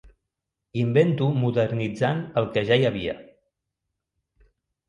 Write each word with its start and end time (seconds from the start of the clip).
Invento 0.83 1.27
modernitzant 1.43 2.23
el 2.43 2.49
que 2.57 2.65
ja 2.71 2.81
hi 2.85 2.91
havia. 2.93 3.15